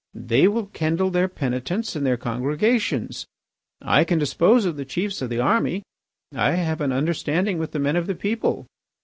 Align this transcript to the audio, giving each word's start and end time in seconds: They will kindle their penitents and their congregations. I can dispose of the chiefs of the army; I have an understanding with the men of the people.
They 0.15 0.47
will 0.47 0.65
kindle 0.65 1.11
their 1.11 1.27
penitents 1.27 1.95
and 1.95 2.03
their 2.03 2.17
congregations. 2.17 3.27
I 3.83 4.03
can 4.03 4.17
dispose 4.17 4.65
of 4.65 4.75
the 4.75 4.83
chiefs 4.83 5.21
of 5.21 5.29
the 5.29 5.39
army; 5.39 5.83
I 6.33 6.53
have 6.53 6.81
an 6.81 6.91
understanding 6.91 7.59
with 7.59 7.69
the 7.71 7.77
men 7.77 7.95
of 7.95 8.07
the 8.07 8.15
people. 8.15 8.65